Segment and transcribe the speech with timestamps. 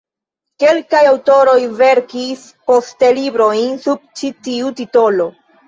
[0.61, 5.33] Kelkaj aŭtoroj verkis poste librojn sub ĉi tiu titolo.